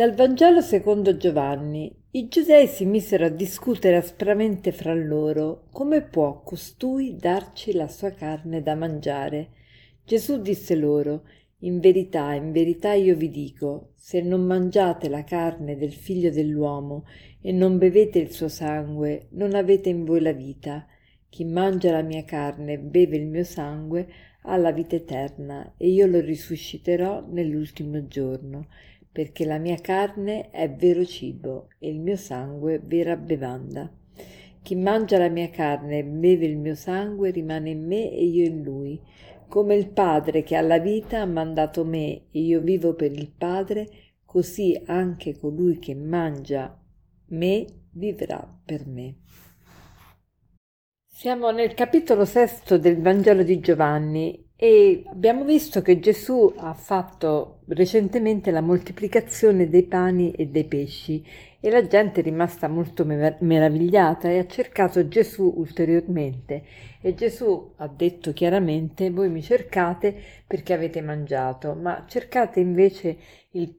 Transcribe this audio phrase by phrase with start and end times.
[0.00, 6.40] Dal Vangelo secondo Giovanni i giudei si misero a discutere aspramente fra loro come può
[6.42, 9.50] costui darci la sua carne da mangiare.
[10.02, 11.24] Gesù disse loro
[11.58, 17.04] In verità, in verità io vi dico, se non mangiate la carne del figlio dell'uomo
[17.42, 20.86] e non bevete il suo sangue, non avete in voi la vita.
[21.28, 24.08] Chi mangia la mia carne e beve il mio sangue
[24.44, 28.66] ha la vita eterna e io lo risusciterò nell'ultimo giorno
[29.12, 33.92] perché la mia carne è vero cibo e il mio sangue vera bevanda.
[34.62, 38.44] Chi mangia la mia carne e beve il mio sangue rimane in me e io
[38.44, 39.00] in lui.
[39.48, 43.32] Come il Padre che ha la vita ha mandato me e io vivo per il
[43.36, 43.88] Padre,
[44.24, 46.78] così anche colui che mangia
[47.28, 49.16] me vivrà per me.
[51.06, 57.60] Siamo nel capitolo sesto del Vangelo di Giovanni e abbiamo visto che Gesù ha fatto
[57.68, 61.24] recentemente la moltiplicazione dei pani e dei pesci
[61.58, 66.62] e la gente è rimasta molto meravigliata e ha cercato Gesù ulteriormente.
[67.00, 70.14] E Gesù ha detto chiaramente voi mi cercate
[70.46, 73.16] perché avete mangiato ma cercate invece
[73.52, 73.74] il,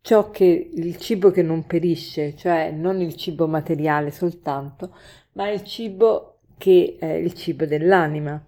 [0.00, 4.92] ciò che, il cibo che non perisce cioè non il cibo materiale soltanto
[5.34, 8.44] ma il cibo che è il cibo dell'anima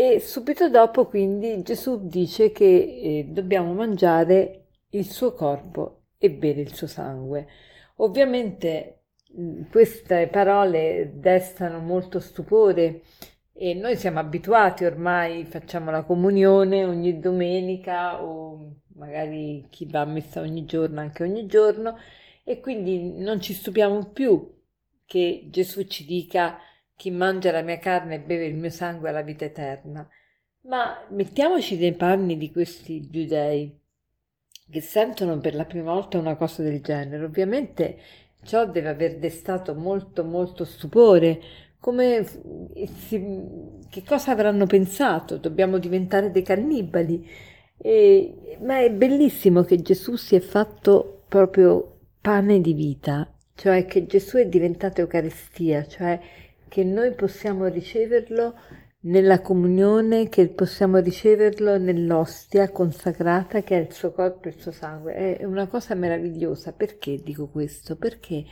[0.00, 6.60] e subito dopo quindi Gesù dice che eh, dobbiamo mangiare il suo corpo e bere
[6.60, 7.48] il suo sangue.
[7.96, 9.06] Ovviamente
[9.68, 13.02] queste parole destano molto stupore
[13.52, 20.04] e noi siamo abituati ormai, facciamo la comunione ogni domenica o magari chi va a
[20.04, 21.98] messa ogni giorno anche ogni giorno
[22.44, 24.48] e quindi non ci stupiamo più
[25.04, 26.56] che Gesù ci dica
[26.98, 30.06] chi mangia la mia carne e beve il mio sangue ha la vita eterna.
[30.62, 33.72] Ma mettiamoci nei panni di questi giudei
[34.68, 37.22] che sentono per la prima volta una cosa del genere.
[37.22, 37.98] Ovviamente
[38.42, 41.40] ciò deve aver destato molto molto stupore.
[41.78, 43.24] Come si,
[43.88, 45.36] che cosa avranno pensato?
[45.36, 47.24] Dobbiamo diventare dei cannibali.
[47.76, 54.04] E, ma è bellissimo che Gesù si è fatto proprio pane di vita, cioè che
[54.06, 56.20] Gesù è diventato Eucaristia, cioè
[56.68, 58.54] che noi possiamo riceverlo
[59.00, 64.72] nella comunione, che possiamo riceverlo nell'ostia consacrata che è il suo corpo e il suo
[64.72, 65.14] sangue.
[65.38, 66.72] È una cosa meravigliosa.
[66.72, 67.96] Perché dico questo?
[67.96, 68.44] Perché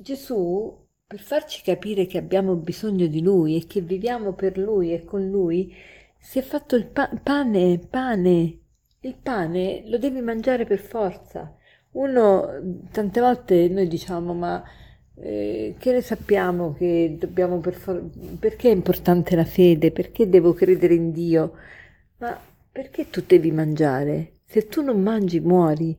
[0.00, 5.04] Gesù, per farci capire che abbiamo bisogno di Lui e che viviamo per Lui e
[5.04, 5.74] con Lui,
[6.18, 8.60] si è fatto il pa- pane, pane.
[9.00, 11.54] Il pane lo devi mangiare per forza.
[11.92, 12.48] Uno,
[12.90, 14.62] tante volte noi diciamo, ma
[15.18, 19.90] eh, che ne sappiamo che dobbiamo per for- perché è importante la fede?
[19.90, 21.52] Perché devo credere in Dio?
[22.18, 22.38] Ma
[22.70, 24.32] perché tu devi mangiare?
[24.44, 25.96] Se tu non mangi muori.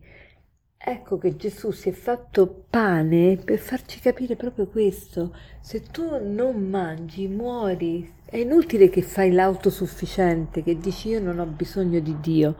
[0.79, 5.35] Ecco che Gesù si è fatto pane per farci capire proprio questo.
[5.59, 8.13] Se tu non mangi muori.
[8.23, 12.55] È inutile che fai l'autosufficiente, che dici io non ho bisogno di Dio.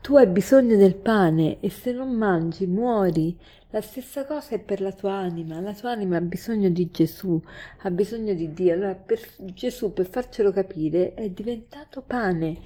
[0.00, 3.36] Tu hai bisogno del pane e se non mangi muori.
[3.72, 7.40] La stessa cosa è per la tua anima, la tua anima ha bisogno di Gesù,
[7.82, 8.72] ha bisogno di Dio.
[8.72, 12.58] Allora per Gesù, per farcelo capire, è diventato pane,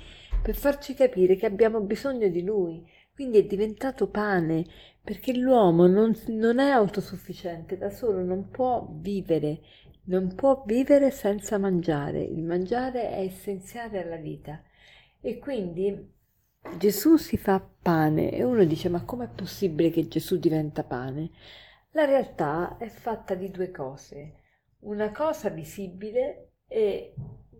[0.42, 2.82] per farci capire che abbiamo bisogno di Lui.
[3.12, 4.64] Quindi è diventato pane,
[5.02, 9.60] perché l'uomo non, non è autosufficiente, da solo non può vivere,
[10.04, 12.22] non può vivere senza mangiare.
[12.22, 14.58] Il mangiare è essenziale alla vita.
[15.20, 16.13] E quindi
[16.78, 21.30] Gesù si fa pane e uno dice ma com'è possibile che Gesù diventa pane?
[21.92, 24.34] La realtà è fatta di due cose,
[24.80, 27.14] una cosa visibile e,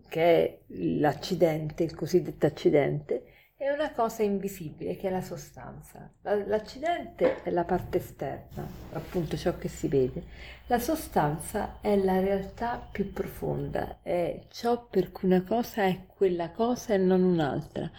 [0.09, 3.23] che è l'accidente, il cosiddetto accidente,
[3.57, 6.11] e una cosa invisibile che è la sostanza.
[6.21, 10.23] L'accidente è la parte esterna, appunto ciò che si vede.
[10.67, 16.51] La sostanza è la realtà più profonda, è ciò per cui una cosa è quella
[16.51, 17.89] cosa e non un'altra.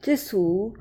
[0.00, 0.72] Gesù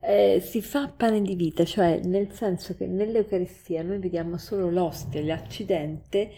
[0.00, 5.20] eh, si fa pane di vita, cioè nel senso che nell'Eucaristia noi vediamo solo l'ostia,
[5.22, 6.30] l'accidente,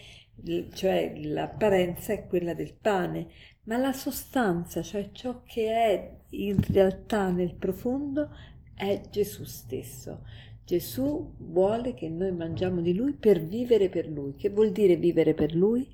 [0.73, 3.27] cioè l'apparenza è quella del pane,
[3.65, 8.29] ma la sostanza, cioè ciò che è in realtà nel profondo,
[8.73, 10.23] è Gesù stesso.
[10.65, 14.35] Gesù vuole che noi mangiamo di Lui per vivere per Lui.
[14.35, 15.87] Che vuol dire vivere per Lui?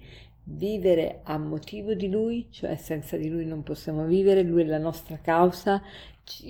[0.49, 4.77] Vivere a motivo di Lui, cioè senza di Lui non possiamo vivere, Lui è la
[4.77, 5.81] nostra causa,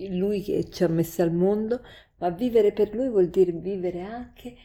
[0.09, 1.81] lui che ci ha messo al mondo,
[2.17, 4.55] ma vivere per lui vuol dire vivere anche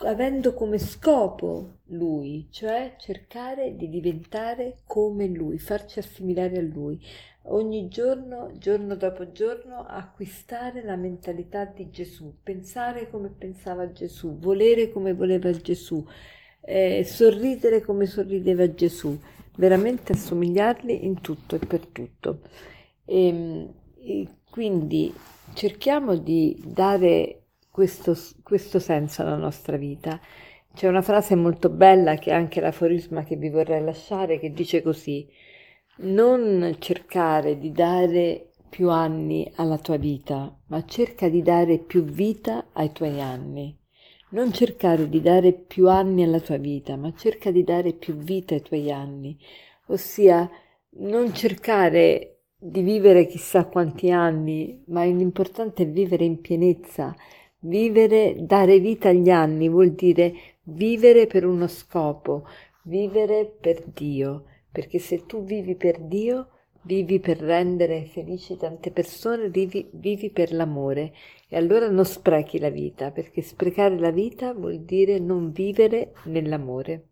[0.00, 7.00] avendo come scopo lui, cioè cercare di diventare come lui, farci assimilare a lui.
[7.50, 14.90] ogni giorno, giorno dopo giorno, acquistare la mentalità di Gesù, pensare come pensava Gesù, volere
[14.90, 16.04] come voleva Gesù,
[16.68, 19.18] eh, sorridere come sorrideva Gesù,
[19.56, 22.40] veramente assomigliarli in tutto e per tutto.
[23.06, 25.12] E, ehm, e quindi
[25.54, 30.20] cerchiamo di dare questo, questo senso alla nostra vita.
[30.74, 34.82] C'è una frase molto bella che è anche l'aforisma che vi vorrei lasciare che dice
[34.82, 35.26] così
[36.00, 42.66] non cercare di dare più anni alla tua vita, ma cerca di dare più vita
[42.72, 43.76] ai tuoi anni.
[44.30, 48.54] Non cercare di dare più anni alla tua vita, ma cerca di dare più vita
[48.54, 49.36] ai tuoi anni.
[49.86, 50.48] Ossia,
[51.00, 57.14] non cercare di vivere chissà quanti anni, ma l'importante è vivere in pienezza.
[57.60, 60.34] Vivere, dare vita agli anni vuol dire
[60.64, 62.46] vivere per uno scopo,
[62.82, 64.44] vivere per Dio
[64.78, 66.50] perché se tu vivi per Dio,
[66.88, 71.12] vivi per rendere felici tante persone, vivi, vivi per l'amore
[71.46, 77.08] e allora non sprechi la vita, perché sprecare la vita vuol dire non vivere nell'amore.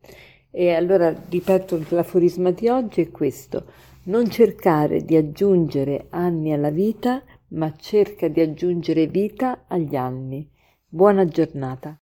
[0.51, 3.67] E allora ripeto l'aforisma di oggi è questo,
[4.05, 10.49] non cercare di aggiungere anni alla vita, ma cerca di aggiungere vita agli anni.
[10.89, 12.01] Buona giornata.